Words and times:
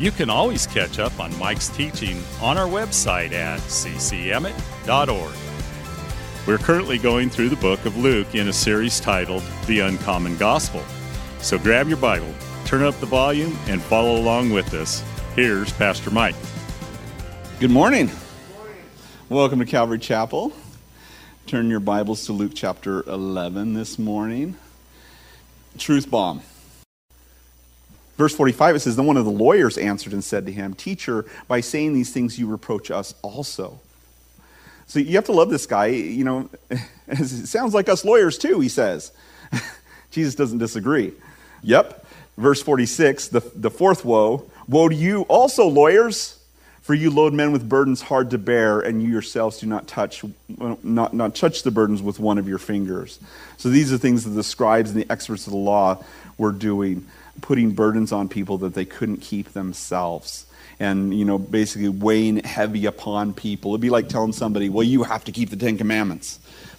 you 0.00 0.10
can 0.10 0.30
always 0.30 0.66
catch 0.66 0.98
up 0.98 1.20
on 1.20 1.38
Mike's 1.38 1.68
teaching 1.68 2.22
on 2.40 2.56
our 2.56 2.66
website 2.66 3.32
at 3.32 3.60
ccemmett.org. 3.60 5.34
We're 6.46 6.56
currently 6.56 6.96
going 6.96 7.28
through 7.28 7.50
the 7.50 7.56
book 7.56 7.84
of 7.84 7.98
Luke 7.98 8.34
in 8.34 8.48
a 8.48 8.52
series 8.52 8.98
titled 8.98 9.42
The 9.66 9.80
Uncommon 9.80 10.38
Gospel. 10.38 10.82
So 11.40 11.58
grab 11.58 11.86
your 11.86 11.98
Bible, 11.98 12.32
turn 12.64 12.82
up 12.82 12.98
the 12.98 13.06
volume, 13.06 13.58
and 13.66 13.82
follow 13.82 14.16
along 14.16 14.50
with 14.50 14.72
us. 14.72 15.04
Here's 15.36 15.70
Pastor 15.70 16.10
Mike. 16.10 16.34
Good 17.60 17.70
morning. 17.70 18.10
Welcome 19.28 19.58
to 19.58 19.66
Calvary 19.66 19.98
Chapel. 19.98 20.54
Turn 21.46 21.68
your 21.68 21.78
Bibles 21.78 22.24
to 22.24 22.32
Luke 22.32 22.52
chapter 22.54 23.02
11 23.06 23.74
this 23.74 23.98
morning. 23.98 24.56
Truth 25.76 26.10
bomb. 26.10 26.40
Verse 28.20 28.36
45, 28.36 28.76
it 28.76 28.80
says, 28.80 28.96
Then 28.96 29.06
one 29.06 29.16
of 29.16 29.24
the 29.24 29.30
lawyers 29.30 29.78
answered 29.78 30.12
and 30.12 30.22
said 30.22 30.44
to 30.44 30.52
him, 30.52 30.74
Teacher, 30.74 31.24
by 31.48 31.62
saying 31.62 31.94
these 31.94 32.12
things 32.12 32.38
you 32.38 32.46
reproach 32.48 32.90
us 32.90 33.14
also. 33.22 33.80
So 34.88 34.98
you 34.98 35.14
have 35.14 35.24
to 35.24 35.32
love 35.32 35.48
this 35.48 35.64
guy. 35.64 35.86
You 35.86 36.24
know, 36.24 36.50
it 37.08 37.24
sounds 37.26 37.72
like 37.72 37.88
us 37.88 38.04
lawyers 38.04 38.36
too, 38.36 38.60
he 38.60 38.68
says. 38.68 39.12
Jesus 40.10 40.34
doesn't 40.34 40.58
disagree. 40.58 41.14
Yep. 41.62 42.04
Verse 42.36 42.60
46, 42.60 43.28
the, 43.28 43.40
the 43.54 43.70
fourth 43.70 44.04
woe 44.04 44.50
Woe 44.68 44.90
to 44.90 44.94
you 44.94 45.22
also, 45.22 45.66
lawyers! 45.66 46.38
For 46.82 46.92
you 46.92 47.10
load 47.10 47.32
men 47.32 47.52
with 47.52 47.66
burdens 47.66 48.02
hard 48.02 48.28
to 48.32 48.38
bear, 48.38 48.80
and 48.80 49.02
you 49.02 49.08
yourselves 49.08 49.60
do 49.60 49.66
not 49.66 49.88
touch, 49.88 50.26
not, 50.82 51.14
not 51.14 51.34
touch 51.34 51.62
the 51.62 51.70
burdens 51.70 52.02
with 52.02 52.20
one 52.20 52.36
of 52.36 52.46
your 52.46 52.58
fingers. 52.58 53.18
So 53.56 53.70
these 53.70 53.90
are 53.94 53.96
things 53.96 54.24
that 54.24 54.30
the 54.30 54.44
scribes 54.44 54.90
and 54.90 55.00
the 55.00 55.10
experts 55.10 55.46
of 55.46 55.52
the 55.52 55.58
law 55.58 56.04
were 56.36 56.52
doing 56.52 57.06
putting 57.40 57.72
burdens 57.72 58.12
on 58.12 58.28
people 58.28 58.58
that 58.58 58.74
they 58.74 58.84
couldn't 58.84 59.18
keep 59.18 59.52
themselves. 59.52 60.46
And 60.78 61.12
you 61.12 61.24
know 61.24 61.38
basically 61.38 61.88
weighing 61.88 62.38
heavy 62.38 62.86
upon 62.86 63.34
people. 63.34 63.72
It'd 63.72 63.80
be 63.80 63.90
like 63.90 64.08
telling 64.08 64.32
somebody 64.32 64.68
well 64.68 64.82
you 64.82 65.02
have 65.02 65.24
to 65.24 65.32
keep 65.32 65.50
the 65.50 65.56
10 65.56 65.78
commandments 65.78 66.38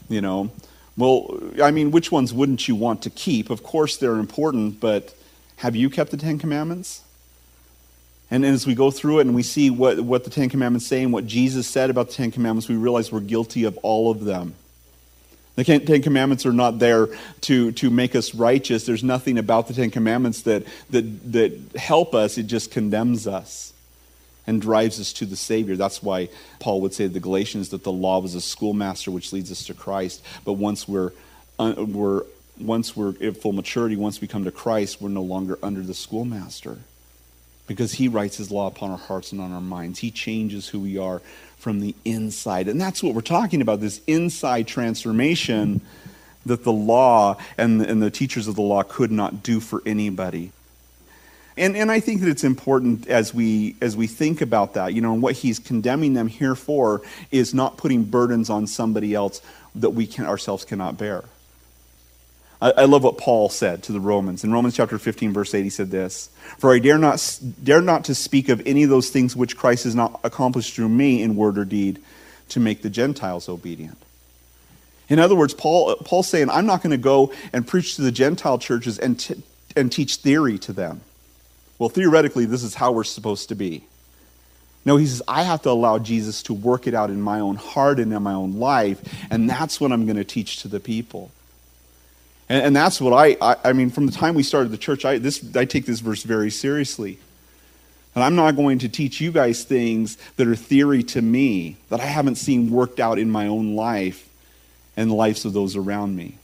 you 0.10 0.22
know? 0.22 0.52
Well 0.98 1.40
i 1.62 1.72
mean 1.72 1.92
which 1.92 2.12
ones 2.12 2.34
wouldn't 2.34 2.68
you 2.68 2.76
want 2.76 3.04
to 3.04 3.10
keep? 3.10 3.50
Of 3.50 3.64
course 3.64 3.98
they're 3.98 4.16
important 4.16 4.80
but 4.80 5.16
have 5.58 5.76
you 5.76 5.90
kept 5.90 6.12
the 6.12 6.18
10 6.18 6.40
commandments? 6.40 7.04
And 8.32 8.46
as 8.46 8.66
we 8.66 8.76
go 8.76 8.92
through 8.92 9.20
it 9.20 9.28
and 9.28 9.36
we 9.36 9.44
see 9.44 9.70
what, 9.70 10.00
what 10.00 10.24
the 10.24 10.30
Ten 10.30 10.48
Commandments 10.48 10.88
say 10.88 11.04
and 11.04 11.12
what 11.12 11.28
Jesus 11.28 11.68
said 11.68 11.90
about 11.90 12.08
the 12.08 12.14
Ten 12.14 12.32
Commandments, 12.32 12.70
we 12.70 12.76
realize 12.76 13.12
we're 13.12 13.20
guilty 13.20 13.66
of 13.66 13.78
all 13.80 14.10
of 14.10 14.24
them. 14.24 14.56
The 15.64 15.80
Ten 15.80 16.02
Commandments 16.02 16.48
are 16.48 16.54
not 16.54 16.80
there 16.80 17.10
to, 17.42 17.72
to 17.74 17.92
make 17.92 18.16
us 18.16 18.34
righteous. 18.34 18.86
There's 18.86 19.04
nothing 19.04 19.38
about 19.38 19.68
the 19.68 19.76
Ten 19.76 19.92
Commandments 19.92 20.42
that, 20.44 20.64
that, 20.90 21.34
that 21.34 21.76
help 21.76 22.16
us. 22.16 22.40
It 22.40 22.48
just 22.48 22.72
condemns 22.72 23.28
us 23.28 23.72
and 24.48 24.60
drives 24.60 25.00
us 25.00 25.14
to 25.14 25.26
the 25.28 25.36
Savior. 25.36 25.76
That's 25.76 26.02
why 26.02 26.30
Paul 26.60 26.82
would 26.82 26.96
say 26.96 27.04
to 27.04 27.14
the 27.14 27.20
Galatians 27.20 27.70
that 27.70 27.84
the 27.84 27.92
law 27.92 28.20
was 28.20 28.34
a 28.34 28.42
schoolmaster 28.42 29.12
which 29.12 29.32
leads 29.34 29.52
us 29.52 29.64
to 29.66 29.76
Christ. 29.76 30.24
But 30.46 30.54
once 30.54 30.88
we're, 30.88 31.12
we're, 31.60 32.24
once 32.60 32.98
we're 32.98 33.14
at 33.22 33.38
full 33.38 33.54
maturity, 33.54 33.96
once 33.96 34.20
we 34.20 34.28
come 34.28 34.46
to 34.46 34.52
Christ, 34.52 35.00
we're 35.00 35.10
no 35.10 35.22
longer 35.22 35.60
under 35.62 35.82
the 35.82 35.94
schoolmaster 35.94 36.80
because 37.72 37.94
he 37.94 38.08
writes 38.10 38.36
his 38.36 38.52
law 38.52 38.68
upon 38.68 38.92
our 38.92 38.98
hearts 38.98 39.32
and 39.32 39.40
on 39.40 39.54
our 39.54 39.62
minds. 39.62 40.00
He 40.00 40.12
changes 40.12 40.68
who 40.68 40.80
we 40.80 40.98
are 40.98 41.22
from 41.58 41.80
the 41.80 41.96
inside. 42.04 42.68
And 42.68 42.82
that's 42.82 43.02
what 43.02 43.14
we're 43.14 43.22
talking 43.22 43.62
about 43.62 43.80
this 43.80 44.02
inside 44.08 44.68
transformation 44.68 45.80
that 46.46 46.64
the 46.64 46.72
law 46.72 47.38
and 47.58 47.82
and 47.82 48.02
the 48.02 48.10
teachers 48.10 48.48
of 48.48 48.56
the 48.56 48.62
law 48.62 48.84
could 48.84 49.12
not 49.12 49.44
do 49.44 49.60
for 49.60 49.82
anybody. 49.86 50.52
And, 51.58 51.78
and 51.78 51.92
I 51.92 52.00
think 52.00 52.22
that 52.22 52.30
it's 52.30 52.44
important 52.44 53.08
as 53.08 53.34
we, 53.34 53.76
as 53.82 53.96
we 53.96 54.08
think 54.08 54.42
about 54.42 54.74
that, 54.74 54.94
you 54.94 55.02
know, 55.02 55.14
and 55.14 55.22
what 55.22 55.36
he's 55.36 55.60
condemning 55.60 56.14
them 56.14 56.28
here 56.28 56.56
for 56.56 57.02
is 57.30 57.54
not 57.54 57.78
putting 57.78 58.04
burdens 58.04 58.50
on 58.50 58.68
somebody 58.68 59.14
else 59.14 59.42
that 59.76 59.92
we 59.92 60.08
can, 60.08 60.26
ourselves 60.26 60.66
cannot 60.66 60.98
bear. 60.98 61.24
I, 62.62 62.86
love 62.86 63.04
what 63.04 63.18
Paul 63.18 63.50
said 63.50 63.82
to 63.84 63.92
the 63.92 64.00
Romans. 64.00 64.44
In 64.44 64.52
Romans 64.52 64.76
chapter 64.76 65.00
15, 65.00 65.34
verse 65.34 65.54
8, 65.54 65.64
he 65.64 65.72
said 65.72 65.90
this 65.90 66.30
For 66.60 66.72
I 66.72 66.78
dare 66.78 67.00
not, 67.00 67.40
dare 67.64 67.82
not 67.82 68.06
to 68.06 68.16
speak 68.16 68.50
of 68.50 68.62
any 68.68 68.84
of 68.84 68.90
those 68.92 69.10
things 69.10 69.36
which 69.36 69.58
Christ 69.58 69.86
has 69.86 69.96
not 69.96 70.20
accomplished 70.24 70.76
through 70.76 70.90
me 70.90 71.24
in 71.24 71.36
word 71.36 71.58
or 71.58 71.66
deed 71.66 72.00
to 72.50 72.60
make 72.60 72.84
the 72.84 72.90
Gentiles 72.90 73.50
obedient. 73.50 73.98
In 75.10 75.18
other 75.18 75.36
words, 75.36 75.56
Paul, 75.56 75.96
Paul's 76.06 76.28
saying, 76.28 76.50
I'm 76.52 76.68
not 76.68 76.84
going 76.84 76.92
to 76.92 76.98
go 76.98 77.34
and 77.52 77.68
preach 77.68 77.96
to 77.96 78.04
the 78.04 78.12
Gentile 78.12 78.60
churches 78.60 79.00
and, 79.00 79.20
t- 79.20 79.42
and 79.76 79.92
teach 79.92 80.18
theory 80.18 80.60
to 80.60 80.72
them. 80.72 81.02
Well, 81.80 81.90
theoretically, 81.90 82.46
this 82.46 82.64
is 82.64 82.76
how 82.76 82.92
we're 82.92 83.04
supposed 83.04 83.50
to 83.50 83.56
be. 83.56 83.86
No, 84.86 84.98
he 84.98 85.08
says, 85.08 85.22
I 85.28 85.44
have 85.44 85.64
to 85.64 85.70
allow 85.70 85.98
Jesus 86.00 86.44
to 86.44 86.54
work 86.54 86.86
it 86.86 86.94
out 86.94 87.10
in 87.10 87.22
my 87.22 87.40
own 87.40 87.56
heart 87.56 88.00
and 88.00 88.14
in 88.14 88.22
my 88.22 88.34
own 88.34 88.54
life, 88.54 89.02
and 89.32 89.50
that's 89.50 89.82
what 89.82 89.92
I'm 89.92 90.06
going 90.06 90.18
to 90.18 90.24
teach 90.24 90.62
to 90.62 90.68
the 90.68 90.80
people. 90.80 91.32
And, 92.52 92.66
and 92.66 92.76
that's 92.76 93.00
what 93.00 93.14
I, 93.14 93.38
I, 93.42 93.70
I, 93.70 93.74
mean, 93.74 93.90
from 93.90 94.08
the 94.08 94.12
time 94.12 94.36
we 94.36 94.44
started 94.44 94.74
the 94.74 94.78
church, 94.78 95.06
I, 95.06 95.20
this, 95.20 95.56
I 95.56 95.64
take 95.64 95.86
this 95.86 96.02
verse 96.02 96.24
very 96.24 96.52
seriously. 96.52 97.18
And 98.14 98.26
I'm 98.26 98.36
not 98.36 98.58
going 98.58 98.80
to 98.80 98.90
teach 98.90 99.22
you 99.22 99.32
guys 99.32 99.64
things 99.64 100.18
that 100.36 100.50
are 100.50 100.56
theory 100.58 101.02
to 101.04 101.22
me 101.22 101.78
that 101.88 102.02
I 102.02 102.06
haven't 102.06 102.36
seen 102.36 102.70
worked 102.70 103.00
out 103.00 103.20
in 103.20 103.32
my 103.32 103.48
own 103.48 103.78
life 103.78 104.28
and 104.98 105.10
the 105.10 105.16
lives 105.16 105.46
of 105.46 105.54
those 105.54 105.78
around 105.78 106.18
me. 106.18 106.36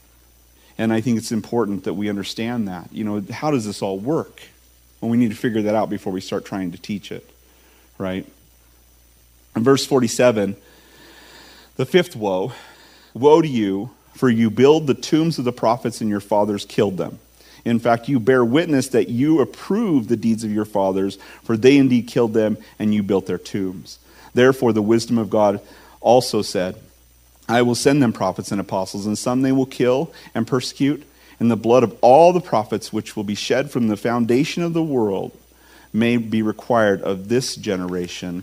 And 0.78 0.94
I 0.94 1.02
think 1.02 1.18
it's 1.18 1.30
important 1.30 1.84
that 1.84 1.92
we 1.92 2.08
understand 2.08 2.68
that. 2.68 2.90
You 2.90 3.04
know, 3.04 3.22
how 3.30 3.50
does 3.50 3.66
this 3.66 3.82
all 3.82 3.98
work? 3.98 4.40
Well, 5.02 5.10
we 5.10 5.18
need 5.18 5.28
to 5.28 5.36
figure 5.36 5.60
that 5.60 5.74
out 5.74 5.90
before 5.90 6.14
we 6.14 6.22
start 6.22 6.46
trying 6.46 6.72
to 6.72 6.78
teach 6.78 7.12
it, 7.12 7.28
right? 7.98 8.26
In 9.54 9.62
verse 9.62 9.84
47, 9.84 10.56
the 11.76 11.84
fifth 11.84 12.16
woe 12.16 12.54
Woe 13.14 13.42
to 13.42 13.48
you, 13.48 13.90
for 14.18 14.28
you 14.28 14.50
build 14.50 14.88
the 14.88 14.94
tombs 14.94 15.38
of 15.38 15.44
the 15.44 15.52
prophets, 15.52 16.00
and 16.00 16.10
your 16.10 16.18
fathers 16.18 16.64
killed 16.64 16.96
them. 16.96 17.20
In 17.64 17.78
fact, 17.78 18.08
you 18.08 18.18
bear 18.18 18.44
witness 18.44 18.88
that 18.88 19.08
you 19.08 19.40
approve 19.40 20.08
the 20.08 20.16
deeds 20.16 20.42
of 20.42 20.50
your 20.50 20.64
fathers, 20.64 21.18
for 21.44 21.56
they 21.56 21.76
indeed 21.76 22.08
killed 22.08 22.34
them, 22.34 22.58
and 22.80 22.92
you 22.92 23.04
built 23.04 23.26
their 23.26 23.38
tombs. 23.38 24.00
Therefore, 24.34 24.72
the 24.72 24.82
wisdom 24.82 25.18
of 25.18 25.30
God 25.30 25.60
also 26.00 26.42
said, 26.42 26.74
I 27.48 27.62
will 27.62 27.76
send 27.76 28.02
them 28.02 28.12
prophets 28.12 28.50
and 28.50 28.60
apostles, 28.60 29.06
and 29.06 29.16
some 29.16 29.42
they 29.42 29.52
will 29.52 29.66
kill 29.66 30.12
and 30.34 30.48
persecute, 30.48 31.04
and 31.38 31.48
the 31.48 31.56
blood 31.56 31.84
of 31.84 31.96
all 32.00 32.32
the 32.32 32.40
prophets 32.40 32.92
which 32.92 33.14
will 33.14 33.22
be 33.22 33.36
shed 33.36 33.70
from 33.70 33.86
the 33.86 33.96
foundation 33.96 34.64
of 34.64 34.72
the 34.72 34.82
world 34.82 35.30
may 35.92 36.16
be 36.16 36.42
required 36.42 37.02
of 37.02 37.28
this 37.28 37.54
generation. 37.54 38.42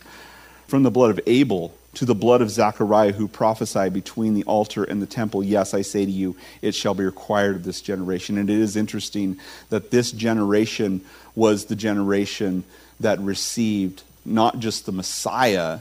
From 0.68 0.84
the 0.84 0.92
blood 0.92 1.12
of 1.12 1.20
Abel 1.28 1.76
to 1.96 2.06
the 2.06 2.16
blood 2.16 2.42
of 2.42 2.50
Zechariah 2.50 3.14
who 3.14 3.28
prophesied 3.28 3.94
between 3.94 4.34
the 4.34 4.44
altar 4.44 4.84
and 4.84 5.02
the 5.02 5.08
temple, 5.08 5.44
yes, 5.44 5.74
I 5.74 5.82
say 5.82 6.06
to 6.06 6.12
you, 6.12 6.36
it 6.62 6.76
shall 6.76 6.94
be 6.94 7.06
required 7.06 7.56
of 7.56 7.64
this 7.64 7.82
generation. 7.82 8.38
And 8.38 8.50
it 8.50 8.60
is 8.60 8.76
interesting 8.76 9.40
that 9.70 9.92
this 9.92 10.12
generation 10.12 11.02
was 11.36 11.66
the 11.66 11.76
generation 11.76 12.64
that 13.00 13.20
received 13.20 14.04
not 14.26 14.60
just 14.60 14.86
the 14.86 14.92
Messiah 14.92 15.80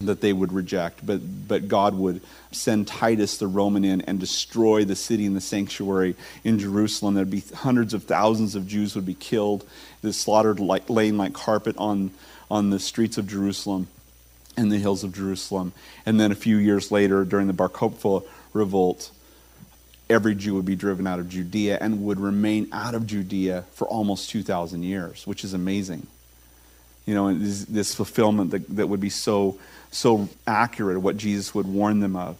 that 0.00 0.20
they 0.20 0.32
would 0.32 0.52
reject, 0.52 1.04
but, 1.04 1.20
but 1.48 1.68
God 1.68 1.94
would 1.94 2.20
send 2.52 2.86
Titus 2.86 3.38
the 3.38 3.46
Roman 3.46 3.84
in 3.84 4.02
and 4.02 4.20
destroy 4.20 4.84
the 4.84 4.96
city 4.96 5.24
and 5.24 5.34
the 5.34 5.40
sanctuary 5.40 6.16
in 6.44 6.58
Jerusalem. 6.58 7.14
There'd 7.14 7.30
be 7.30 7.42
hundreds 7.54 7.94
of 7.94 8.04
thousands 8.04 8.54
of 8.54 8.66
Jews 8.66 8.94
would 8.94 9.06
be 9.06 9.14
killed, 9.14 9.66
slaughtered 10.10 10.60
like 10.60 10.88
laying 10.88 11.16
like 11.16 11.32
carpet 11.32 11.76
on, 11.78 12.10
on 12.50 12.70
the 12.70 12.78
streets 12.78 13.18
of 13.18 13.26
Jerusalem 13.26 13.88
in 14.56 14.68
the 14.68 14.78
hills 14.78 15.04
of 15.04 15.14
Jerusalem. 15.14 15.72
And 16.04 16.18
then 16.18 16.32
a 16.32 16.36
few 16.36 16.56
years 16.56 16.90
later, 16.90 17.24
during 17.24 17.46
the 17.46 17.52
Bar 17.52 17.68
Kokhba 17.68 18.24
revolt, 18.52 19.10
every 20.08 20.34
Jew 20.34 20.54
would 20.54 20.64
be 20.64 20.76
driven 20.76 21.06
out 21.06 21.18
of 21.18 21.28
Judea 21.28 21.78
and 21.80 22.04
would 22.04 22.20
remain 22.20 22.68
out 22.72 22.94
of 22.94 23.06
Judea 23.06 23.64
for 23.72 23.86
almost 23.88 24.30
2,000 24.30 24.82
years, 24.82 25.26
which 25.26 25.44
is 25.44 25.52
amazing. 25.54 26.06
You 27.06 27.14
know, 27.14 27.32
this, 27.34 27.64
this 27.64 27.94
fulfillment 27.94 28.50
that, 28.50 28.76
that 28.76 28.88
would 28.88 29.00
be 29.00 29.10
so, 29.10 29.58
so 29.90 30.28
accurate 30.46 30.96
of 30.96 31.04
what 31.04 31.16
Jesus 31.16 31.54
would 31.54 31.66
warn 31.66 32.00
them 32.00 32.16
of. 32.16 32.36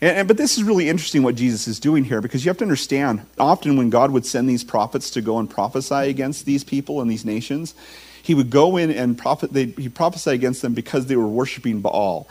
And, 0.00 0.18
and, 0.18 0.28
but 0.28 0.36
this 0.36 0.56
is 0.56 0.64
really 0.64 0.88
interesting 0.88 1.22
what 1.22 1.34
Jesus 1.34 1.68
is 1.68 1.78
doing 1.78 2.04
here 2.04 2.20
because 2.20 2.44
you 2.44 2.48
have 2.48 2.58
to 2.58 2.64
understand 2.64 3.26
often 3.38 3.76
when 3.76 3.90
God 3.90 4.10
would 4.12 4.24
send 4.24 4.48
these 4.48 4.64
prophets 4.64 5.10
to 5.10 5.20
go 5.20 5.38
and 5.38 5.48
prophesy 5.48 6.08
against 6.08 6.46
these 6.46 6.64
people 6.64 7.00
and 7.00 7.10
these 7.10 7.24
nations, 7.24 7.74
he 8.22 8.34
would 8.34 8.50
go 8.50 8.76
in 8.76 8.90
and 8.90 9.16
prophet, 9.16 9.52
they, 9.52 9.66
he 9.66 9.88
prophesied 9.88 10.34
against 10.34 10.62
them 10.62 10.74
because 10.74 11.06
they 11.06 11.16
were 11.16 11.28
worshiping 11.28 11.80
Baal 11.80 12.28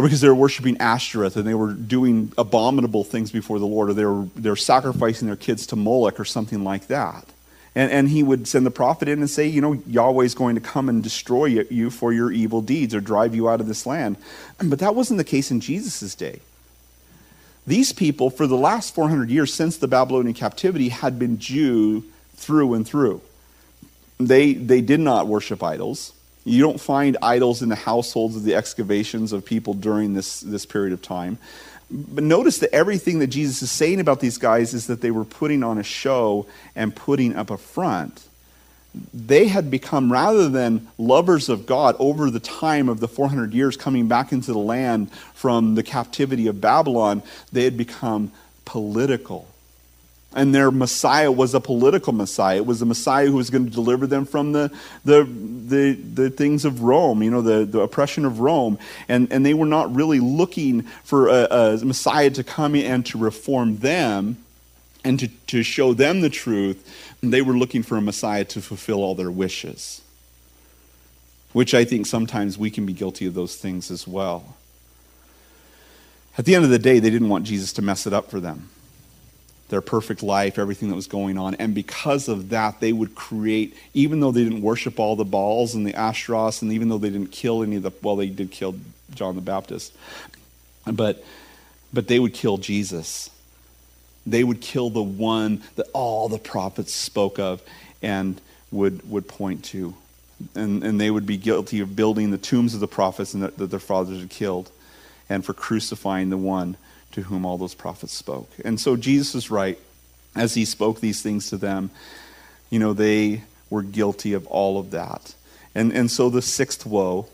or 0.00 0.04
because 0.04 0.20
they 0.20 0.28
were 0.28 0.34
worshiping 0.34 0.78
Ashtoreth 0.78 1.36
and 1.36 1.46
they 1.46 1.54
were 1.54 1.72
doing 1.72 2.32
abominable 2.38 3.04
things 3.04 3.30
before 3.30 3.58
the 3.58 3.66
Lord 3.66 3.90
or 3.90 3.94
they 3.94 4.04
were, 4.04 4.26
they 4.34 4.48
were 4.48 4.56
sacrificing 4.56 5.26
their 5.26 5.36
kids 5.36 5.66
to 5.68 5.76
Moloch 5.76 6.18
or 6.18 6.24
something 6.24 6.64
like 6.64 6.86
that. 6.86 7.26
And, 7.74 7.92
and 7.92 8.08
he 8.08 8.22
would 8.22 8.48
send 8.48 8.66
the 8.66 8.70
prophet 8.70 9.08
in 9.08 9.20
and 9.20 9.30
say, 9.30 9.46
You 9.46 9.60
know, 9.60 9.74
Yahweh's 9.86 10.34
going 10.34 10.56
to 10.56 10.60
come 10.60 10.88
and 10.88 11.02
destroy 11.02 11.46
you 11.70 11.90
for 11.90 12.12
your 12.12 12.32
evil 12.32 12.62
deeds 12.62 12.94
or 12.94 13.00
drive 13.00 13.34
you 13.34 13.48
out 13.48 13.60
of 13.60 13.68
this 13.68 13.86
land. 13.86 14.16
But 14.58 14.80
that 14.80 14.94
wasn't 14.94 15.18
the 15.18 15.24
case 15.24 15.50
in 15.50 15.60
Jesus' 15.60 16.14
day. 16.14 16.40
These 17.66 17.92
people, 17.92 18.30
for 18.30 18.46
the 18.46 18.56
last 18.56 18.94
400 18.94 19.30
years 19.30 19.54
since 19.54 19.76
the 19.76 19.86
Babylonian 19.86 20.34
captivity, 20.34 20.88
had 20.88 21.18
been 21.18 21.38
Jew 21.38 22.04
through 22.34 22.74
and 22.74 22.86
through. 22.86 23.20
They, 24.20 24.52
they 24.52 24.80
did 24.80 25.00
not 25.00 25.26
worship 25.26 25.62
idols. 25.62 26.12
You 26.44 26.62
don't 26.62 26.80
find 26.80 27.16
idols 27.22 27.62
in 27.62 27.68
the 27.68 27.76
households 27.76 28.36
of 28.36 28.44
the 28.44 28.54
excavations 28.54 29.32
of 29.32 29.44
people 29.44 29.74
during 29.74 30.14
this, 30.14 30.40
this 30.40 30.64
period 30.66 30.92
of 30.92 31.02
time. 31.02 31.38
But 31.90 32.22
notice 32.22 32.58
that 32.58 32.72
everything 32.72 33.18
that 33.18 33.26
Jesus 33.28 33.62
is 33.62 33.70
saying 33.70 34.00
about 34.00 34.20
these 34.20 34.38
guys 34.38 34.74
is 34.74 34.86
that 34.86 35.00
they 35.00 35.10
were 35.10 35.24
putting 35.24 35.64
on 35.64 35.78
a 35.78 35.82
show 35.82 36.46
and 36.76 36.94
putting 36.94 37.34
up 37.34 37.50
a 37.50 37.58
front 37.58 38.28
they 39.14 39.48
had 39.48 39.70
become, 39.70 40.10
rather 40.10 40.48
than 40.48 40.88
lovers 40.98 41.48
of 41.48 41.66
God 41.66 41.94
over 41.98 42.30
the 42.30 42.40
time 42.40 42.88
of 42.88 43.00
the 43.00 43.08
400 43.08 43.54
years 43.54 43.76
coming 43.76 44.08
back 44.08 44.32
into 44.32 44.52
the 44.52 44.58
land 44.58 45.12
from 45.34 45.74
the 45.74 45.82
captivity 45.82 46.48
of 46.48 46.60
Babylon, 46.60 47.22
they 47.52 47.64
had 47.64 47.76
become 47.76 48.32
political. 48.64 49.46
And 50.32 50.54
their 50.54 50.70
Messiah 50.70 51.32
was 51.32 51.54
a 51.54 51.60
political 51.60 52.12
Messiah. 52.12 52.58
It 52.58 52.66
was 52.66 52.80
a 52.82 52.86
Messiah 52.86 53.26
who 53.26 53.34
was 53.34 53.50
going 53.50 53.64
to 53.64 53.70
deliver 53.70 54.06
them 54.06 54.24
from 54.24 54.52
the, 54.52 54.70
the, 55.04 55.24
the, 55.24 55.92
the 55.92 56.30
things 56.30 56.64
of 56.64 56.82
Rome, 56.82 57.22
you 57.22 57.30
know, 57.32 57.42
the, 57.42 57.64
the 57.64 57.80
oppression 57.80 58.24
of 58.24 58.38
Rome. 58.38 58.78
And, 59.08 59.32
and 59.32 59.44
they 59.44 59.54
were 59.54 59.66
not 59.66 59.92
really 59.92 60.20
looking 60.20 60.82
for 61.02 61.28
a, 61.28 61.48
a 61.50 61.84
Messiah 61.84 62.30
to 62.30 62.44
come 62.44 62.76
in 62.76 62.86
and 62.86 63.06
to 63.06 63.18
reform 63.18 63.78
them 63.78 64.36
and 65.04 65.18
to, 65.18 65.28
to 65.48 65.62
show 65.64 65.94
them 65.94 66.20
the 66.20 66.30
truth 66.30 66.86
they 67.22 67.42
were 67.42 67.54
looking 67.54 67.82
for 67.82 67.96
a 67.96 68.00
Messiah 68.00 68.44
to 68.46 68.60
fulfill 68.60 69.02
all 69.02 69.14
their 69.14 69.30
wishes, 69.30 70.00
which 71.52 71.74
I 71.74 71.84
think 71.84 72.06
sometimes 72.06 72.56
we 72.56 72.70
can 72.70 72.86
be 72.86 72.92
guilty 72.92 73.26
of 73.26 73.34
those 73.34 73.56
things 73.56 73.90
as 73.90 74.06
well. 74.06 74.56
At 76.38 76.44
the 76.44 76.54
end 76.54 76.64
of 76.64 76.70
the 76.70 76.78
day, 76.78 76.98
they 76.98 77.10
didn't 77.10 77.28
want 77.28 77.44
Jesus 77.44 77.72
to 77.74 77.82
mess 77.82 78.06
it 78.06 78.12
up 78.12 78.30
for 78.30 78.40
them. 78.40 78.70
Their 79.70 79.80
perfect 79.80 80.22
life, 80.22 80.58
everything 80.58 80.88
that 80.90 80.94
was 80.94 81.06
going 81.06 81.38
on. 81.38 81.54
And 81.54 81.74
because 81.74 82.28
of 82.28 82.50
that, 82.50 82.80
they 82.80 82.92
would 82.92 83.14
create, 83.14 83.76
even 83.94 84.20
though 84.20 84.30
they 84.30 84.44
didn't 84.44 84.62
worship 84.62 85.00
all 85.00 85.16
the 85.16 85.24
Baals 85.24 85.74
and 85.74 85.86
the 85.86 85.94
Ashtaroths, 85.94 86.62
and 86.62 86.72
even 86.72 86.88
though 86.88 86.98
they 86.98 87.10
didn't 87.10 87.32
kill 87.32 87.62
any 87.62 87.76
of 87.76 87.82
the, 87.82 87.92
well, 88.02 88.16
they 88.16 88.28
did 88.28 88.50
kill 88.50 88.74
John 89.14 89.34
the 89.34 89.40
Baptist, 89.40 89.96
but, 90.86 91.24
but 91.92 92.08
they 92.08 92.18
would 92.18 92.34
kill 92.34 92.58
Jesus 92.58 93.30
they 94.26 94.44
would 94.44 94.60
kill 94.60 94.90
the 94.90 95.02
one 95.02 95.62
that 95.76 95.86
all 95.92 96.28
the 96.28 96.38
prophets 96.38 96.92
spoke 96.92 97.38
of 97.38 97.62
and 98.02 98.40
would, 98.70 99.08
would 99.10 99.28
point 99.28 99.64
to. 99.66 99.94
And, 100.54 100.82
and 100.82 101.00
they 101.00 101.10
would 101.10 101.26
be 101.26 101.36
guilty 101.36 101.80
of 101.80 101.96
building 101.96 102.30
the 102.30 102.38
tombs 102.38 102.74
of 102.74 102.80
the 102.80 102.88
prophets 102.88 103.32
that, 103.32 103.58
that 103.58 103.70
their 103.70 103.80
fathers 103.80 104.20
had 104.20 104.30
killed 104.30 104.70
and 105.28 105.44
for 105.44 105.52
crucifying 105.52 106.30
the 106.30 106.36
one 106.36 106.76
to 107.12 107.22
whom 107.22 107.44
all 107.44 107.58
those 107.58 107.74
prophets 107.74 108.12
spoke. 108.12 108.50
And 108.64 108.80
so 108.80 108.96
Jesus 108.96 109.34
is 109.34 109.50
right 109.50 109.78
as 110.34 110.54
he 110.54 110.64
spoke 110.64 111.00
these 111.00 111.22
things 111.22 111.50
to 111.50 111.56
them. 111.56 111.90
You 112.70 112.78
know, 112.78 112.92
they 112.92 113.42
were 113.68 113.82
guilty 113.82 114.32
of 114.32 114.46
all 114.46 114.78
of 114.78 114.90
that. 114.92 115.34
And, 115.74 115.92
and 115.92 116.10
so 116.10 116.30
the 116.30 116.42
sixth 116.42 116.86
woe, 116.86 117.28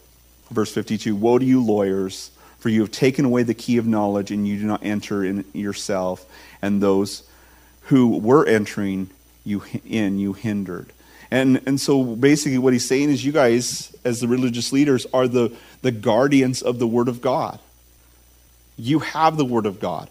verse 0.50 0.72
52 0.72 1.14
Woe 1.16 1.38
to 1.38 1.44
you, 1.44 1.62
lawyers, 1.62 2.30
for 2.58 2.68
you 2.68 2.80
have 2.80 2.90
taken 2.90 3.24
away 3.24 3.42
the 3.42 3.54
key 3.54 3.76
of 3.76 3.86
knowledge, 3.86 4.30
and 4.30 4.46
you 4.46 4.58
do 4.58 4.66
not 4.66 4.84
enter 4.84 5.24
in 5.24 5.44
yourself 5.52 6.24
and 6.62 6.82
those 6.82 7.22
who 7.82 8.18
were 8.18 8.44
entering 8.44 9.10
you 9.44 9.62
in 9.84 10.18
you 10.18 10.32
hindered. 10.32 10.92
And, 11.30 11.60
and 11.66 11.80
so 11.80 12.02
basically, 12.04 12.58
what 12.58 12.72
he's 12.72 12.86
saying 12.86 13.10
is, 13.10 13.24
you 13.24 13.32
guys, 13.32 13.94
as 14.04 14.20
the 14.20 14.28
religious 14.28 14.72
leaders, 14.72 15.06
are 15.12 15.26
the, 15.26 15.54
the 15.82 15.90
guardians 15.90 16.62
of 16.62 16.78
the 16.78 16.86
Word 16.86 17.08
of 17.08 17.20
God. 17.20 17.58
You 18.76 19.00
have 19.00 19.36
the 19.36 19.44
Word 19.44 19.66
of 19.66 19.80
God. 19.80 20.10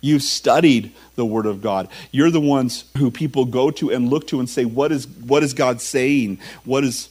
You've 0.00 0.22
studied 0.22 0.92
the 1.16 1.24
Word 1.24 1.46
of 1.46 1.60
God. 1.60 1.88
You're 2.12 2.30
the 2.30 2.40
ones 2.40 2.84
who 2.96 3.10
people 3.10 3.44
go 3.44 3.70
to 3.72 3.90
and 3.90 4.08
look 4.08 4.26
to 4.28 4.38
and 4.38 4.48
say, 4.48 4.64
What 4.64 4.92
is, 4.92 5.06
what 5.06 5.42
is 5.42 5.54
God 5.54 5.80
saying? 5.80 6.38
What 6.64 6.82
does 6.82 7.08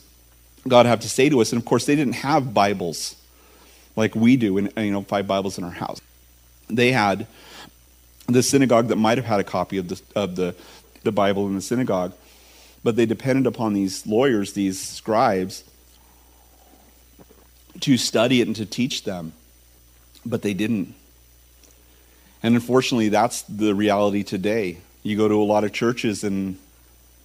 God 0.67 0.85
have 0.85 1.01
to 1.01 1.09
say 1.09 1.29
to 1.29 1.41
us? 1.41 1.51
And 1.51 1.61
of 1.61 1.65
course, 1.65 1.85
they 1.85 1.95
didn't 1.95 2.15
have 2.15 2.53
Bibles 2.53 3.15
like 3.95 4.15
we 4.15 4.37
do, 4.37 4.57
and 4.57 4.71
you 4.77 4.91
know, 4.91 5.01
five 5.01 5.27
Bibles 5.27 5.57
in 5.57 5.63
our 5.63 5.71
house. 5.71 5.99
They 6.69 6.91
had 6.91 7.27
the 8.27 8.43
synagogue 8.43 8.87
that 8.89 8.97
might 8.97 9.17
have 9.17 9.25
had 9.25 9.39
a 9.39 9.43
copy 9.43 9.77
of 9.77 9.89
the, 9.89 10.01
of 10.15 10.35
the, 10.35 10.55
the 11.03 11.11
Bible 11.11 11.47
in 11.47 11.55
the 11.55 11.61
synagogue, 11.61 12.13
but 12.83 12.95
they 12.95 13.05
depended 13.05 13.47
upon 13.47 13.73
these 13.73 14.05
lawyers, 14.05 14.53
these 14.53 14.79
scribes, 14.79 15.63
to 17.79 17.97
study 17.97 18.41
it 18.41 18.47
and 18.47 18.55
to 18.55 18.65
teach 18.65 19.03
them, 19.03 19.33
but 20.29 20.41
they 20.41 20.53
didn't. 20.53 20.93
And 22.43 22.55
unfortunately, 22.55 23.09
that's 23.09 23.41
the 23.43 23.73
reality 23.73 24.23
today. 24.23 24.77
You 25.03 25.17
go 25.17 25.27
to 25.27 25.35
a 25.35 25.43
lot 25.43 25.63
of 25.63 25.73
churches 25.73 26.23
and 26.23 26.57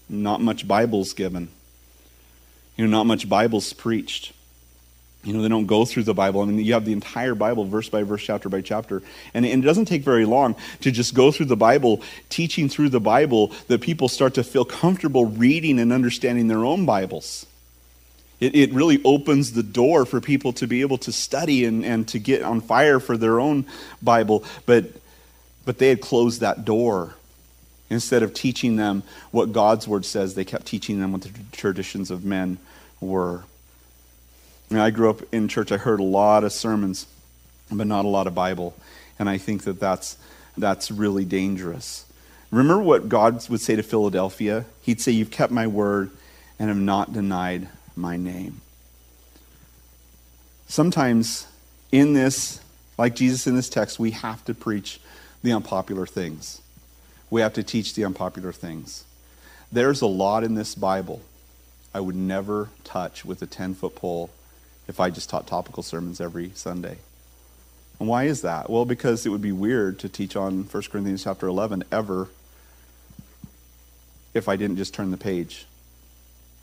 not 0.08 0.40
much 0.40 0.66
Bible's 0.66 1.12
given. 1.12 1.48
You 2.76 2.86
know, 2.86 2.98
not 2.98 3.04
much 3.04 3.28
Bible's 3.28 3.72
preached. 3.72 4.32
You 5.24 5.32
know, 5.32 5.42
they 5.42 5.48
don't 5.48 5.66
go 5.66 5.84
through 5.84 6.02
the 6.02 6.14
Bible. 6.14 6.40
I 6.40 6.46
mean, 6.46 6.58
you 6.58 6.72
have 6.72 6.84
the 6.84 6.92
entire 6.92 7.36
Bible, 7.36 7.64
verse 7.64 7.88
by 7.88 8.02
verse, 8.02 8.22
chapter 8.22 8.48
by 8.48 8.60
chapter. 8.60 9.02
And, 9.34 9.46
it 9.46 9.60
doesn't 9.60 9.84
take 9.84 10.02
very 10.02 10.24
long 10.24 10.56
to 10.80 10.90
just 10.90 11.14
go 11.14 11.30
through 11.30 11.46
the 11.46 11.56
Bible, 11.56 12.02
teaching 12.28 12.68
through 12.68 12.88
the 12.88 13.00
Bible, 13.00 13.52
that 13.68 13.80
people 13.80 14.08
start 14.08 14.34
to 14.34 14.42
feel 14.42 14.64
comfortable 14.64 15.26
reading 15.26 15.78
and 15.78 15.92
understanding 15.92 16.48
their 16.48 16.64
own 16.64 16.86
Bibles. 16.86 17.46
It, 18.42 18.56
it 18.56 18.72
really 18.72 19.00
opens 19.04 19.52
the 19.52 19.62
door 19.62 20.04
for 20.04 20.20
people 20.20 20.52
to 20.54 20.66
be 20.66 20.80
able 20.80 20.98
to 20.98 21.12
study 21.12 21.64
and, 21.64 21.84
and 21.84 22.08
to 22.08 22.18
get 22.18 22.42
on 22.42 22.60
fire 22.60 22.98
for 22.98 23.16
their 23.16 23.38
own 23.38 23.66
Bible. 24.02 24.42
But, 24.66 24.86
but 25.64 25.78
they 25.78 25.88
had 25.90 26.00
closed 26.00 26.40
that 26.40 26.64
door. 26.64 27.14
Instead 27.88 28.24
of 28.24 28.34
teaching 28.34 28.74
them 28.74 29.04
what 29.30 29.52
God's 29.52 29.86
word 29.86 30.04
says, 30.04 30.34
they 30.34 30.44
kept 30.44 30.66
teaching 30.66 30.98
them 30.98 31.12
what 31.12 31.22
the 31.22 31.30
traditions 31.52 32.10
of 32.10 32.24
men 32.24 32.58
were. 33.00 33.44
I 34.72 34.90
grew 34.90 35.10
up 35.10 35.22
in 35.32 35.46
church. 35.46 35.70
I 35.70 35.76
heard 35.76 36.00
a 36.00 36.04
lot 36.04 36.42
of 36.42 36.52
sermons, 36.52 37.06
but 37.70 37.86
not 37.86 38.04
a 38.04 38.08
lot 38.08 38.26
of 38.26 38.34
Bible. 38.34 38.74
And 39.20 39.28
I 39.28 39.38
think 39.38 39.62
that 39.64 39.78
that's, 39.78 40.16
that's 40.58 40.90
really 40.90 41.24
dangerous. 41.24 42.06
Remember 42.50 42.82
what 42.82 43.08
God 43.08 43.48
would 43.48 43.60
say 43.60 43.76
to 43.76 43.84
Philadelphia? 43.84 44.64
He'd 44.80 45.00
say, 45.00 45.12
You've 45.12 45.30
kept 45.30 45.52
my 45.52 45.68
word 45.68 46.10
and 46.58 46.68
have 46.68 46.78
not 46.78 47.12
denied 47.12 47.68
my 47.96 48.16
name. 48.16 48.60
Sometimes 50.66 51.46
in 51.90 52.14
this, 52.14 52.60
like 52.96 53.14
Jesus 53.14 53.46
in 53.46 53.54
this 53.54 53.68
text, 53.68 53.98
we 53.98 54.12
have 54.12 54.44
to 54.46 54.54
preach 54.54 55.00
the 55.42 55.52
unpopular 55.52 56.06
things. 56.06 56.62
We 57.30 57.40
have 57.40 57.52
to 57.54 57.62
teach 57.62 57.94
the 57.94 58.04
unpopular 58.04 58.52
things. 58.52 59.04
There's 59.70 60.00
a 60.00 60.06
lot 60.06 60.44
in 60.44 60.54
this 60.54 60.74
Bible 60.74 61.22
I 61.94 62.00
would 62.00 62.16
never 62.16 62.70
touch 62.84 63.24
with 63.24 63.42
a 63.42 63.46
10 63.46 63.74
foot 63.74 63.94
pole 63.94 64.30
if 64.88 64.98
I 64.98 65.10
just 65.10 65.28
taught 65.28 65.46
topical 65.46 65.82
sermons 65.82 66.20
every 66.20 66.52
Sunday. 66.54 66.98
And 68.00 68.08
why 68.08 68.24
is 68.24 68.42
that? 68.42 68.70
Well, 68.70 68.84
because 68.84 69.26
it 69.26 69.28
would 69.28 69.42
be 69.42 69.52
weird 69.52 69.98
to 70.00 70.08
teach 70.08 70.34
on 70.34 70.64
1 70.64 70.82
Corinthians 70.90 71.24
chapter 71.24 71.46
11 71.46 71.84
ever 71.92 72.28
if 74.34 74.48
I 74.48 74.56
didn't 74.56 74.76
just 74.76 74.94
turn 74.94 75.10
the 75.10 75.16
page. 75.16 75.66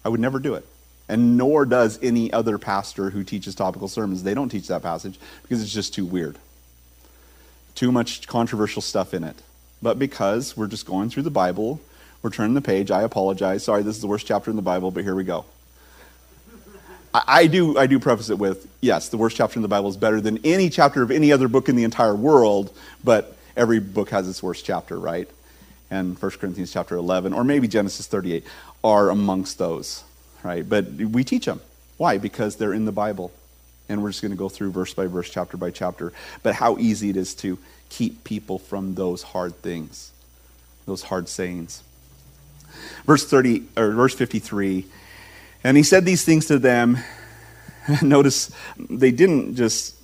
I 0.04 0.10
would 0.10 0.20
never 0.20 0.40
do 0.40 0.56
it. 0.56 0.66
And 1.10 1.36
nor 1.38 1.66
does 1.66 2.00
any 2.02 2.32
other 2.32 2.58
pastor 2.58 3.10
who 3.10 3.26
teaches 3.26 3.56
topical 3.56 3.90
sermons. 3.90 4.24
They 4.24 4.34
don't 4.36 4.48
teach 4.48 4.68
that 4.68 4.84
passage 4.84 5.20
because 5.42 5.62
it's 5.62 5.74
just 5.74 5.94
too 5.94 6.06
weird. 6.06 6.38
Too 7.76 7.92
much 7.92 8.28
controversial 8.28 8.82
stuff 8.82 9.14
in 9.14 9.26
it. 9.26 9.36
But 9.82 9.98
because 9.98 10.56
we're 10.56 10.68
just 10.68 10.86
going 10.86 11.10
through 11.10 11.24
the 11.24 11.32
Bible, 11.32 11.82
we're 12.22 12.30
turning 12.30 12.54
the 12.54 12.62
page. 12.62 12.92
I 12.92 13.02
apologize. 13.02 13.64
Sorry, 13.64 13.82
this 13.82 13.96
is 13.96 14.02
the 14.02 14.08
worst 14.08 14.28
chapter 14.28 14.52
in 14.52 14.56
the 14.56 14.62
Bible, 14.62 14.92
but 14.92 15.04
here 15.04 15.16
we 15.16 15.24
go. 15.24 15.46
I, 17.12 17.48
do, 17.48 17.76
I 17.76 17.88
do 17.88 18.00
preface 18.00 18.30
it 18.30 18.38
with 18.38 18.68
yes, 18.82 19.10
the 19.10 19.18
worst 19.18 19.36
chapter 19.36 19.58
in 19.58 19.64
the 19.64 19.68
Bible 19.68 19.90
is 19.90 19.98
better 19.98 20.22
than 20.22 20.40
any 20.44 20.70
chapter 20.70 21.02
of 21.02 21.10
any 21.10 21.32
other 21.32 21.48
book 21.48 21.68
in 21.68 21.76
the 21.76 21.84
entire 21.84 22.14
world, 22.14 22.72
but 23.04 23.36
every 23.58 23.80
book 23.80 24.12
has 24.12 24.30
its 24.30 24.44
worst 24.44 24.64
chapter, 24.64 25.00
right? 25.00 25.28
And 25.90 26.22
1 26.22 26.32
Corinthians 26.34 26.72
chapter 26.72 26.96
11, 26.96 27.34
or 27.34 27.44
maybe 27.44 27.68
Genesis 27.68 28.06
38, 28.06 28.44
are 28.84 29.10
amongst 29.10 29.58
those, 29.58 30.04
right? 30.44 30.68
But 30.68 30.86
we 30.92 31.24
teach 31.24 31.46
them. 31.46 31.62
Why? 31.98 32.18
Because 32.18 32.56
they're 32.56 32.74
in 32.74 32.86
the 32.86 32.92
Bible. 32.92 33.32
And 33.88 34.04
we're 34.04 34.10
just 34.10 34.22
going 34.22 34.32
to 34.32 34.38
go 34.38 34.50
through 34.50 34.72
verse 34.72 34.94
by 34.94 35.08
verse, 35.08 35.30
chapter 35.30 35.58
by 35.58 35.72
chapter. 35.72 36.14
But 36.44 36.56
how 36.56 36.78
easy 36.78 37.10
it 37.10 37.18
is 37.18 37.34
to 37.36 37.58
keep 37.90 38.24
people 38.24 38.60
from 38.60 38.96
those 38.96 39.24
hard 39.24 39.56
things, 39.62 40.12
those 40.86 41.04
hard 41.04 41.28
sayings. 41.28 41.84
Verse 43.06 43.26
30 43.26 43.64
or 43.76 43.92
verse 43.92 44.14
53, 44.14 44.86
and 45.64 45.76
he 45.76 45.84
said 45.84 46.06
these 46.06 46.24
things 46.24 46.46
to 46.46 46.60
them. 46.60 47.00
Notice 48.02 48.52
they 48.78 49.12
didn't 49.12 49.56
just 49.56 49.96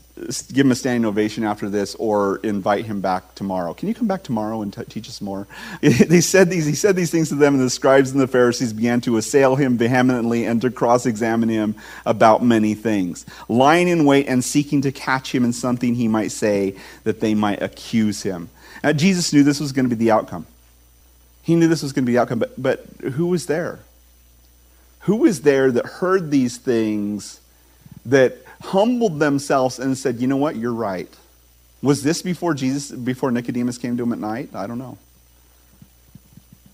give 0.54 0.66
him 0.66 0.72
a 0.72 0.76
standing 0.76 1.06
ovation 1.06 1.44
after 1.44 1.70
this 1.70 1.94
or 1.96 2.38
invite 2.38 2.86
him 2.86 3.02
back 3.02 3.36
tomorrow. 3.36 3.74
Can 3.74 3.90
you 3.90 3.94
come 3.94 4.08
back 4.08 4.24
tomorrow 4.24 4.62
and 4.62 4.72
t- 4.72 4.84
teach 4.86 5.10
us 5.10 5.22
more? 5.22 5.46
they 5.82 6.22
said 6.22 6.50
these, 6.50 6.66
he 6.66 6.74
said 6.74 6.96
these 6.96 7.12
things 7.12 7.30
to 7.30 7.36
them, 7.36 7.56
and 7.56 7.64
the 7.64 7.70
scribes 7.70 8.12
and 8.12 8.22
the 8.22 8.28
Pharisees 8.28 8.72
began 8.72 9.02
to 9.02 9.18
assail 9.18 9.56
him 9.56 9.78
vehemently 9.78 10.46
and 10.46 10.62
to 10.62 10.72
cross 10.72 11.06
examine 11.06 11.50
him 11.50 11.76
about 12.06 12.44
many 12.44 12.74
things, 12.74 13.26
lying 13.50 13.90
in 13.90 14.06
wait 14.06 14.28
and 14.28 14.44
seeking 14.44 14.82
to 14.82 14.92
catch 14.92 15.34
him 15.34 15.44
in 15.44 15.52
something 15.52 15.96
he 15.96 16.08
might 16.08 16.32
say 16.32 16.76
that 17.04 17.20
they 17.20 17.36
might 17.36 17.62
accuse 17.62 18.24
him. 18.24 18.50
Now, 18.84 18.94
Jesus 18.94 19.34
knew 19.34 19.44
this 19.44 19.60
was 19.60 19.74
going 19.74 19.90
to 19.90 19.94
be 19.94 20.02
the 20.02 20.12
outcome. 20.12 20.46
He 21.44 21.56
knew 21.56 21.68
this 21.68 21.84
was 21.84 21.92
going 21.92 22.06
to 22.06 22.08
be 22.08 22.14
the 22.14 22.20
outcome, 22.20 22.40
but, 22.40 22.62
but 22.62 22.86
who 23.14 23.28
was 23.28 23.48
there? 23.48 23.80
Who 25.02 25.18
was 25.18 25.42
there 25.42 25.72
that 25.72 25.86
heard 25.86 26.32
these 26.32 26.58
things 26.58 27.42
that 28.06 28.45
humbled 28.62 29.20
themselves 29.20 29.80
and 29.80 29.98
said, 29.98 30.20
you 30.20 30.28
know 30.28 30.38
what, 30.38 30.56
you're 30.56 30.74
right. 30.74 31.10
Was 31.82 32.04
this 32.04 32.22
before 32.22 32.54
Jesus, 32.54 32.92
before 32.92 33.32
Nicodemus 33.32 33.78
came 33.78 33.98
to 33.98 34.04
him 34.04 34.14
at 34.14 34.20
night? 34.20 34.50
I 34.56 34.68
don't 34.68 34.80
know. 34.80 34.98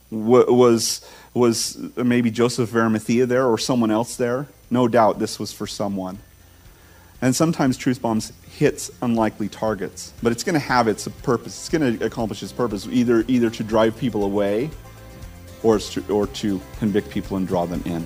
Was, 0.10 1.08
was 1.34 1.78
maybe 1.96 2.32
Joseph 2.32 2.70
of 2.70 2.76
Arimathea 2.76 3.26
there 3.26 3.46
or 3.46 3.58
someone 3.58 3.92
else 3.92 4.16
there? 4.16 4.48
No 4.70 4.88
doubt 4.88 5.20
this 5.20 5.40
was 5.40 5.52
for 5.52 5.68
someone. 5.68 6.20
And 7.22 7.36
sometimes 7.36 7.78
truth 7.78 8.02
bombs 8.02 8.34
hits 8.50 8.90
unlikely 9.02 9.48
targets, 9.50 10.12
but 10.24 10.32
it's 10.32 10.44
going 10.44 10.54
to 10.54 10.60
have 10.60 10.88
its 10.88 11.08
purpose. 11.08 11.58
It's 11.60 11.70
going 11.70 11.98
to 11.98 12.06
accomplish 12.06 12.42
its 12.42 12.52
purpose, 12.52 12.88
either, 12.88 13.24
either 13.28 13.50
to 13.52 13.64
drive 13.64 13.98
people 13.98 14.24
away 14.24 14.70
or 15.62 15.78
to, 15.78 16.04
or 16.10 16.28
to 16.28 16.60
convict 16.80 17.10
people 17.10 17.38
and 17.38 17.48
draw 17.48 17.66
them 17.66 17.84
in. 17.86 18.06